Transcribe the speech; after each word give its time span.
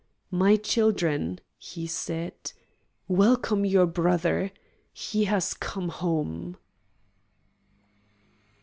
"My 0.31 0.55
children," 0.55 1.37
he 1.59 1.85
said, 1.85 2.53
"welcome 3.07 3.65
your 3.65 3.85
brother. 3.85 4.49
He 4.91 5.25
has 5.25 5.53
come 5.53 5.89
home." 5.89 6.57